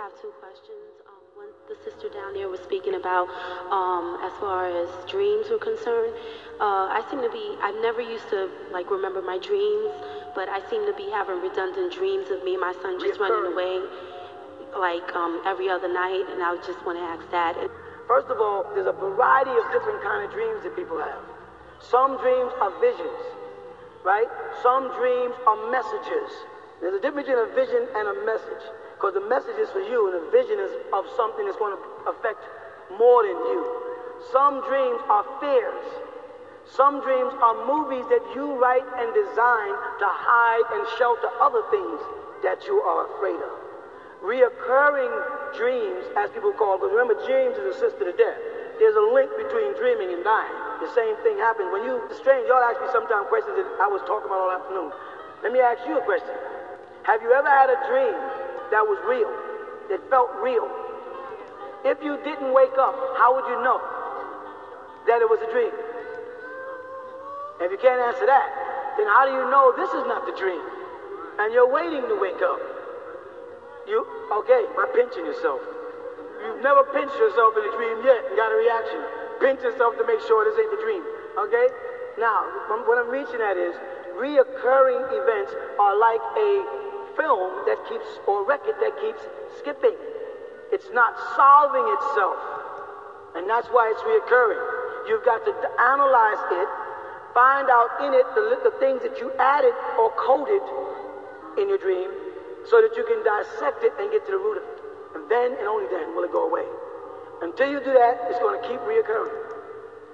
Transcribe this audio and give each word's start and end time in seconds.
have 0.00 0.16
two 0.16 0.32
questions. 0.40 0.96
Um, 1.04 1.20
one, 1.36 1.52
the 1.68 1.76
sister 1.84 2.08
down 2.08 2.32
there 2.32 2.48
was 2.48 2.60
speaking 2.64 2.96
about 2.96 3.28
um, 3.68 4.16
as 4.24 4.32
far 4.40 4.64
as 4.64 4.88
dreams 5.04 5.52
were 5.52 5.60
concerned. 5.60 6.16
Uh, 6.56 6.88
I 6.88 7.04
seem 7.12 7.20
to 7.20 7.28
be, 7.28 7.44
I've 7.60 7.76
never 7.84 8.00
used 8.00 8.24
to 8.32 8.48
like 8.72 8.88
remember 8.88 9.20
my 9.20 9.36
dreams, 9.36 9.92
but 10.32 10.48
I 10.48 10.64
seem 10.72 10.88
to 10.88 10.96
be 10.96 11.12
having 11.12 11.44
redundant 11.44 11.92
dreams 11.92 12.32
of 12.32 12.40
me 12.48 12.56
and 12.56 12.64
my 12.64 12.72
son 12.80 12.96
just 12.96 13.20
running 13.20 13.52
away 13.52 13.84
like 14.72 15.04
um, 15.12 15.44
every 15.44 15.68
other 15.68 15.92
night, 15.92 16.24
and 16.32 16.40
I 16.40 16.56
just 16.64 16.80
want 16.88 16.96
to 16.96 17.04
ask 17.04 17.28
that. 17.36 17.60
First 18.08 18.32
of 18.32 18.40
all, 18.40 18.64
there's 18.72 18.88
a 18.88 18.96
variety 18.96 19.52
of 19.52 19.68
different 19.68 20.00
kind 20.00 20.24
of 20.24 20.32
dreams 20.32 20.64
that 20.64 20.72
people 20.80 20.96
have. 20.96 21.20
Some 21.76 22.16
dreams 22.24 22.56
are 22.56 22.72
visions, 22.80 23.20
right? 24.00 24.30
Some 24.64 24.96
dreams 24.96 25.36
are 25.44 25.60
messages. 25.68 26.30
There's 26.80 26.96
a 26.96 27.02
difference 27.04 27.28
between 27.28 27.44
a 27.44 27.52
vision 27.52 27.84
and 27.92 28.08
a 28.08 28.16
message. 28.24 28.64
Because 29.00 29.16
the 29.16 29.24
message 29.32 29.56
is 29.56 29.72
for 29.72 29.80
you, 29.80 30.12
and 30.12 30.20
the 30.20 30.28
vision 30.28 30.60
is 30.60 30.68
of 30.92 31.08
something 31.16 31.48
that's 31.48 31.56
going 31.56 31.72
to 31.72 31.80
affect 32.12 32.44
more 33.00 33.24
than 33.24 33.32
you. 33.48 33.64
Some 34.28 34.60
dreams 34.68 35.00
are 35.08 35.24
fears. 35.40 35.88
Some 36.68 37.00
dreams 37.00 37.32
are 37.40 37.64
movies 37.64 38.04
that 38.12 38.20
you 38.36 38.60
write 38.60 38.84
and 39.00 39.08
design 39.16 39.72
to 40.04 40.04
hide 40.04 40.68
and 40.76 40.84
shelter 41.00 41.32
other 41.40 41.64
things 41.72 41.96
that 42.44 42.68
you 42.68 42.76
are 42.84 43.08
afraid 43.16 43.40
of. 43.40 43.56
Reoccurring 44.20 45.56
dreams, 45.56 46.04
as 46.20 46.28
people 46.36 46.52
call 46.52 46.76
because 46.76 46.92
remember, 46.92 47.16
dreams 47.24 47.56
is 47.56 47.72
a 47.72 47.76
sister 47.80 48.04
to 48.04 48.12
death. 48.12 48.36
There's 48.76 49.00
a 49.00 49.06
link 49.16 49.32
between 49.40 49.72
dreaming 49.80 50.12
and 50.12 50.20
dying. 50.20 50.56
The 50.84 50.92
same 50.92 51.16
thing 51.24 51.40
happens 51.40 51.72
when 51.72 51.88
you, 51.88 52.04
it's 52.12 52.20
strange, 52.20 52.44
y'all 52.52 52.60
ask 52.60 52.76
me 52.84 52.92
sometimes 52.92 53.32
questions 53.32 53.56
that 53.56 53.64
I 53.80 53.88
was 53.88 54.04
talking 54.04 54.28
about 54.28 54.44
all 54.44 54.52
afternoon. 54.52 54.92
Let 55.40 55.56
me 55.56 55.64
ask 55.64 55.80
you 55.88 55.96
a 55.96 56.04
question. 56.04 56.36
Have 57.08 57.24
you 57.24 57.32
ever 57.32 57.48
had 57.48 57.72
a 57.72 57.80
dream 57.88 58.12
that 58.70 58.86
was 58.86 58.98
real, 59.06 59.30
that 59.90 60.00
felt 60.10 60.30
real. 60.42 60.66
If 61.84 61.98
you 62.04 62.16
didn't 62.22 62.52
wake 62.52 62.76
up, 62.78 62.94
how 63.16 63.34
would 63.34 63.48
you 63.48 63.58
know 63.64 63.80
that 65.08 65.22
it 65.22 65.28
was 65.28 65.40
a 65.42 65.50
dream? 65.50 65.72
If 67.60 67.72
you 67.72 67.80
can't 67.80 68.00
answer 68.00 68.24
that, 68.24 68.48
then 68.96 69.08
how 69.08 69.28
do 69.28 69.32
you 69.32 69.44
know 69.48 69.72
this 69.76 69.92
is 69.92 70.04
not 70.08 70.24
the 70.24 70.34
dream? 70.36 70.60
And 71.40 71.52
you're 71.52 71.68
waiting 71.68 72.04
to 72.04 72.16
wake 72.20 72.40
up. 72.40 72.60
You, 73.88 74.04
okay, 74.44 74.64
by 74.76 74.86
pinching 74.92 75.24
yourself. 75.24 75.60
You've 76.44 76.64
never 76.64 76.84
pinched 76.92 77.16
yourself 77.16 77.52
in 77.56 77.64
a 77.64 77.72
dream 77.76 78.00
yet 78.04 78.20
and 78.28 78.36
got 78.36 78.52
a 78.52 78.56
reaction. 78.56 79.00
Pinch 79.40 79.60
yourself 79.60 79.96
to 79.96 80.04
make 80.04 80.20
sure 80.24 80.44
this 80.44 80.56
ain't 80.56 80.72
the 80.72 80.82
dream. 80.84 81.04
Okay? 81.36 81.66
Now, 82.20 82.44
what 82.88 82.96
I'm 83.00 83.08
reaching 83.08 83.40
at 83.40 83.56
is 83.56 83.72
reoccurring 84.16 85.04
events 85.16 85.52
are 85.80 85.96
like 85.96 86.20
a 86.36 86.52
film 87.20 87.68
that 87.68 87.76
keeps, 87.84 88.08
or 88.24 88.48
record 88.48 88.80
that 88.80 88.96
keeps 88.96 89.20
skipping. 89.60 89.96
It's 90.72 90.88
not 90.96 91.12
solving 91.36 91.84
itself. 92.00 92.40
And 93.36 93.44
that's 93.44 93.68
why 93.68 93.92
it's 93.92 94.00
reoccurring. 94.00 94.64
You've 95.04 95.24
got 95.24 95.44
to 95.44 95.52
analyze 95.52 96.40
it, 96.56 96.68
find 97.36 97.68
out 97.68 97.90
in 98.00 98.16
it 98.16 98.26
the, 98.32 98.70
the 98.70 98.74
things 98.80 99.04
that 99.04 99.20
you 99.20 99.30
added 99.36 99.76
or 100.00 100.08
coded 100.16 100.64
in 101.60 101.68
your 101.68 101.78
dream 101.78 102.08
so 102.64 102.80
that 102.80 102.96
you 102.96 103.04
can 103.04 103.20
dissect 103.20 103.84
it 103.84 103.92
and 104.00 104.10
get 104.10 104.24
to 104.26 104.32
the 104.32 104.40
root 104.40 104.58
of 104.58 104.64
it. 104.64 104.78
And 105.14 105.28
then 105.28 105.52
and 105.58 105.66
only 105.68 105.88
then 105.92 106.16
will 106.16 106.24
it 106.24 106.32
go 106.32 106.48
away. 106.48 106.64
Until 107.42 107.70
you 107.70 107.80
do 107.80 107.92
that, 107.92 108.28
it's 108.28 108.38
going 108.38 108.60
to 108.60 108.64
keep 108.68 108.80
reoccurring. 108.84 109.36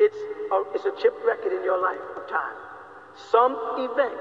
It's 0.00 0.18
a, 0.52 0.58
it's 0.74 0.84
a 0.84 0.94
chip 1.00 1.14
record 1.24 1.52
in 1.52 1.62
your 1.62 1.80
life 1.80 2.02
of 2.16 2.28
time. 2.28 2.56
Some 3.30 3.56
event 3.78 4.20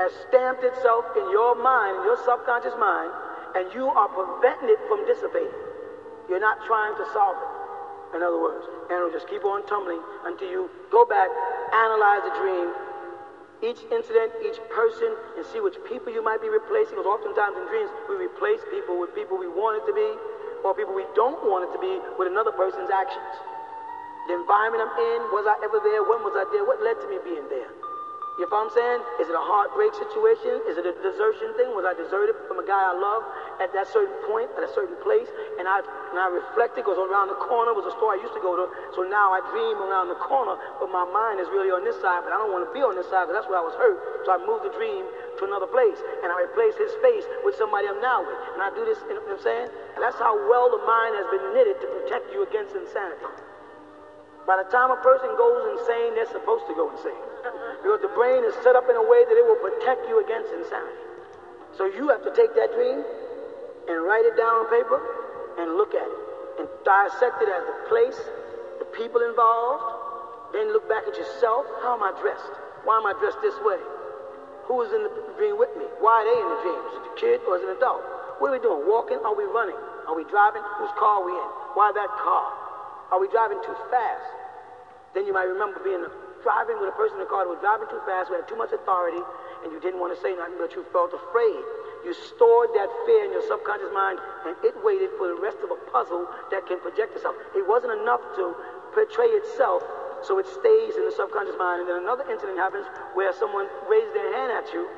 has 0.00 0.08
stamped 0.32 0.64
itself 0.64 1.04
in 1.12 1.28
your 1.28 1.52
mind, 1.60 2.00
in 2.00 2.04
your 2.08 2.16
subconscious 2.24 2.72
mind, 2.80 3.12
and 3.52 3.68
you 3.76 3.84
are 3.84 4.08
preventing 4.08 4.72
it 4.72 4.80
from 4.88 5.04
dissipating. 5.04 5.52
You're 6.24 6.40
not 6.40 6.56
trying 6.64 6.96
to 6.96 7.04
solve 7.12 7.36
it. 7.36 8.16
In 8.16 8.24
other 8.24 8.40
words, 8.40 8.64
and 8.88 8.96
it'll 8.96 9.12
just 9.12 9.28
keep 9.28 9.44
on 9.44 9.60
tumbling 9.68 10.00
until 10.24 10.48
you 10.48 10.72
go 10.88 11.04
back, 11.04 11.28
analyze 11.76 12.24
the 12.26 12.34
dream, 12.40 12.72
each 13.60 13.84
incident, 13.92 14.32
each 14.40 14.56
person, 14.72 15.12
and 15.36 15.44
see 15.52 15.60
which 15.60 15.76
people 15.84 16.08
you 16.08 16.24
might 16.24 16.40
be 16.40 16.48
replacing. 16.48 16.96
Because 16.96 17.06
oftentimes 17.06 17.60
in 17.60 17.68
dreams, 17.68 17.92
we 18.08 18.16
replace 18.16 18.64
people 18.72 18.96
with 18.96 19.12
people 19.12 19.36
we 19.36 19.52
want 19.52 19.78
it 19.78 19.84
to 19.84 19.92
be, 19.92 20.10
or 20.64 20.72
people 20.72 20.96
we 20.96 21.04
don't 21.12 21.38
want 21.44 21.68
it 21.68 21.70
to 21.76 21.80
be 21.80 22.00
with 22.16 22.26
another 22.26 22.56
person's 22.56 22.88
actions. 22.88 23.36
The 24.32 24.40
environment 24.40 24.80
I'm 24.80 24.96
in, 24.96 25.20
was 25.28 25.44
I 25.44 25.60
ever 25.60 25.76
there? 25.84 26.00
When 26.08 26.24
was 26.24 26.32
I 26.40 26.48
there? 26.56 26.64
What 26.64 26.80
led 26.80 26.96
to 27.04 27.06
me 27.12 27.20
being 27.20 27.46
there? 27.52 27.89
You 28.40 28.48
know 28.48 28.56
what 28.56 28.72
I'm 28.72 28.72
saying? 28.72 29.00
Is 29.20 29.28
it 29.28 29.36
a 29.36 29.44
heartbreak 29.44 29.92
situation? 29.92 30.64
Is 30.64 30.80
it 30.80 30.88
a 30.88 30.96
desertion 31.04 31.52
thing? 31.60 31.76
Was 31.76 31.84
I 31.84 31.92
deserted 31.92 32.32
from 32.48 32.56
a 32.56 32.64
guy 32.64 32.80
I 32.80 32.96
love 32.96 33.20
at 33.60 33.68
that 33.76 33.84
certain 33.92 34.16
point, 34.24 34.48
at 34.56 34.64
a 34.64 34.72
certain 34.72 34.96
place? 35.04 35.28
And 35.60 35.68
I 35.68 35.84
and 35.84 36.16
I 36.16 36.24
reflected 36.32 36.88
because 36.88 36.96
around 36.96 37.28
the 37.28 37.36
corner 37.36 37.76
was 37.76 37.84
a 37.84 37.92
store 38.00 38.16
I 38.16 38.20
used 38.24 38.32
to 38.32 38.40
go 38.40 38.56
to. 38.56 38.64
So 38.96 39.04
now 39.04 39.36
I 39.36 39.44
dream 39.52 39.76
around 39.84 40.08
the 40.08 40.16
corner, 40.24 40.56
but 40.80 40.88
my 40.88 41.04
mind 41.12 41.36
is 41.36 41.52
really 41.52 41.68
on 41.68 41.84
this 41.84 42.00
side. 42.00 42.24
But 42.24 42.32
I 42.32 42.40
don't 42.40 42.48
want 42.48 42.64
to 42.64 42.72
be 42.72 42.80
on 42.80 42.96
this 42.96 43.04
side 43.12 43.28
because 43.28 43.44
that's 43.44 43.50
where 43.52 43.60
I 43.60 43.66
was 43.66 43.76
hurt. 43.76 44.24
So 44.24 44.32
I 44.32 44.40
moved 44.40 44.64
the 44.64 44.72
dream 44.72 45.04
to 45.36 45.42
another 45.44 45.68
place, 45.68 46.00
and 46.24 46.32
I 46.32 46.40
replace 46.40 46.80
his 46.80 46.96
face 47.04 47.28
with 47.44 47.60
somebody 47.60 47.92
I'm 47.92 48.00
now 48.00 48.24
with. 48.24 48.40
And 48.56 48.64
I 48.64 48.72
do 48.72 48.88
this. 48.88 48.96
You 49.04 49.20
know 49.20 49.24
what 49.28 49.36
I'm 49.36 49.44
saying? 49.44 49.68
And 49.68 50.00
that's 50.00 50.16
how 50.16 50.32
well 50.48 50.72
the 50.72 50.80
mind 50.88 51.12
has 51.20 51.28
been 51.28 51.44
knitted 51.52 51.76
to 51.84 51.86
protect 51.92 52.32
you 52.32 52.48
against 52.48 52.72
insanity. 52.72 53.36
By 54.48 54.64
the 54.64 54.68
time 54.72 54.88
a 54.88 55.00
person 55.04 55.28
goes 55.36 55.76
insane, 55.76 56.16
they're 56.16 56.32
supposed 56.32 56.64
to 56.72 56.72
go 56.72 56.88
insane. 56.88 57.29
Because 57.82 58.00
the 58.02 58.12
brain 58.12 58.44
is 58.44 58.54
set 58.62 58.76
up 58.76 58.88
in 58.88 58.96
a 58.96 59.02
way 59.02 59.24
that 59.24 59.36
it 59.36 59.44
will 59.44 59.60
protect 59.60 60.08
you 60.08 60.20
against 60.20 60.52
insanity. 60.52 61.00
So 61.76 61.86
you 61.86 62.08
have 62.08 62.22
to 62.24 62.32
take 62.34 62.52
that 62.54 62.72
dream 62.76 63.00
and 63.88 63.96
write 64.04 64.26
it 64.26 64.36
down 64.36 64.52
on 64.62 64.66
paper 64.68 64.98
and 65.58 65.76
look 65.80 65.94
at 65.94 66.04
it 66.04 66.20
and 66.60 66.68
dissect 66.84 67.40
it 67.40 67.48
as 67.48 67.64
the 67.64 67.76
place, 67.88 68.18
the 68.78 68.88
people 68.92 69.24
involved, 69.24 70.52
then 70.52 70.72
look 70.72 70.84
back 70.88 71.06
at 71.08 71.16
yourself. 71.16 71.64
How 71.80 71.96
am 71.96 72.04
I 72.04 72.12
dressed? 72.20 72.52
Why 72.84 72.98
am 73.00 73.06
I 73.06 73.14
dressed 73.16 73.40
this 73.40 73.56
way? 73.64 73.80
Who 74.68 74.82
is 74.82 74.92
in 74.92 75.02
the 75.02 75.12
dream 75.38 75.58
with 75.58 75.72
me? 75.74 75.86
Why 75.98 76.20
are 76.20 76.26
they 76.26 76.38
in 76.38 76.48
the 76.52 76.60
dream? 76.62 76.82
Is 76.90 76.94
it 77.00 77.04
a 77.06 77.14
kid 77.16 77.38
or 77.48 77.56
is 77.56 77.62
it 77.64 77.70
an 77.70 77.76
adult? 77.80 78.02
What 78.38 78.50
are 78.50 78.56
we 78.56 78.62
doing? 78.62 78.86
Walking? 78.86 79.18
Are 79.24 79.34
we 79.34 79.44
running? 79.44 79.78
Are 80.06 80.16
we 80.16 80.24
driving? 80.28 80.62
Whose 80.78 80.92
car 80.98 81.20
are 81.20 81.26
we 81.26 81.32
in? 81.32 81.50
Why 81.74 81.92
that 81.94 82.10
car? 82.18 82.46
Are 83.12 83.20
we 83.20 83.28
driving 83.28 83.58
too 83.66 83.74
fast? 83.90 84.39
Then 85.14 85.26
you 85.26 85.34
might 85.34 85.50
remember 85.50 85.80
being 85.82 86.06
driving 86.42 86.80
with 86.80 86.88
a 86.88 86.96
person 86.96 87.20
in 87.20 87.26
the 87.26 87.30
car 87.30 87.44
that 87.44 87.52
was 87.52 87.60
driving 87.60 87.88
too 87.92 88.00
fast, 88.08 88.32
who 88.32 88.34
had 88.38 88.48
too 88.48 88.56
much 88.56 88.72
authority, 88.72 89.20
and 89.62 89.68
you 89.72 89.80
didn't 89.80 90.00
want 90.00 90.14
to 90.14 90.20
say 90.24 90.32
nothing, 90.32 90.56
but 90.56 90.72
you 90.72 90.86
felt 90.88 91.12
afraid. 91.12 91.60
You 92.00 92.16
stored 92.16 92.72
that 92.72 92.88
fear 93.04 93.28
in 93.28 93.30
your 93.36 93.44
subconscious 93.44 93.92
mind, 93.92 94.16
and 94.48 94.56
it 94.64 94.72
waited 94.80 95.12
for 95.20 95.28
the 95.28 95.36
rest 95.36 95.60
of 95.60 95.68
a 95.68 95.78
puzzle 95.92 96.24
that 96.48 96.64
can 96.64 96.80
project 96.80 97.12
itself. 97.12 97.36
It 97.52 97.66
wasn't 97.68 97.92
enough 98.00 98.24
to 98.40 98.56
portray 98.96 99.28
itself, 99.36 99.84
so 100.24 100.40
it 100.40 100.48
stays 100.48 100.96
in 100.96 101.04
the 101.04 101.12
subconscious 101.12 101.60
mind. 101.60 101.84
And 101.84 101.88
then 101.92 102.00
another 102.00 102.24
incident 102.32 102.56
happens 102.56 102.88
where 103.12 103.36
someone 103.36 103.68
raised 103.84 104.16
their 104.16 104.32
hand 104.32 104.48
at 104.48 104.72
you, 104.72 104.88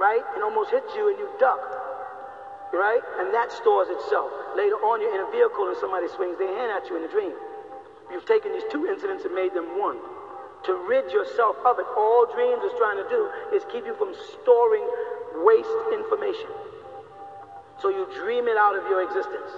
right, 0.00 0.24
and 0.32 0.40
almost 0.40 0.72
hit 0.72 0.84
you, 0.96 1.12
and 1.12 1.18
you 1.20 1.28
duck, 1.36 1.60
right? 2.72 3.04
And 3.20 3.28
that 3.36 3.52
stores 3.52 3.92
itself. 3.92 4.32
Later 4.56 4.80
on, 4.88 5.04
you're 5.04 5.12
in 5.12 5.20
a 5.20 5.30
vehicle 5.30 5.68
and 5.68 5.76
somebody 5.76 6.08
swings 6.08 6.40
their 6.40 6.56
hand 6.56 6.72
at 6.72 6.88
you 6.88 6.96
in 6.96 7.04
a 7.04 7.12
dream. 7.12 7.36
You've 8.12 8.28
taken 8.28 8.52
these 8.52 8.68
two 8.70 8.86
incidents 8.86 9.24
and 9.24 9.34
made 9.34 9.56
them 9.56 9.80
one 9.80 9.96
to 10.68 10.72
rid 10.86 11.10
yourself 11.10 11.56
of 11.66 11.78
it. 11.80 11.86
All 11.96 12.28
dreams 12.30 12.62
is 12.62 12.72
trying 12.78 13.00
to 13.00 13.08
do 13.08 13.26
is 13.56 13.64
keep 13.72 13.88
you 13.88 13.96
from 13.96 14.14
storing 14.36 14.84
waste 15.42 15.80
information. 15.90 16.52
So 17.80 17.88
you 17.88 18.06
dream 18.14 18.46
it 18.46 18.56
out 18.60 18.76
of 18.76 18.86
your 18.86 19.02
existence. 19.02 19.50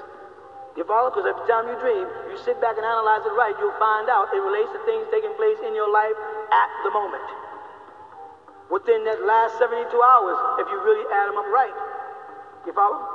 You 0.76 0.82
follow? 0.88 1.10
Because 1.10 1.28
every 1.28 1.44
time 1.46 1.68
you 1.68 1.76
dream, 1.78 2.06
you 2.30 2.38
sit 2.42 2.58
back 2.58 2.74
and 2.78 2.86
analyze 2.86 3.22
it 3.22 3.34
right, 3.36 3.54
you'll 3.60 3.78
find 3.78 4.08
out 4.08 4.32
it 4.32 4.42
relates 4.42 4.72
to 4.74 4.80
things 4.88 5.06
taking 5.12 5.34
place 5.38 5.60
in 5.62 5.74
your 5.74 5.90
life 5.92 6.16
at 6.50 6.70
the 6.82 6.90
moment. 6.90 7.26
Within 8.70 9.04
that 9.04 9.22
last 9.22 9.58
72 9.60 9.86
hours, 9.92 10.38
if 10.58 10.66
you 10.72 10.78
really 10.82 11.06
add 11.12 11.30
them 11.30 11.38
up 11.38 11.46
right. 11.52 11.76
You 12.66 12.72
follow? 12.72 13.13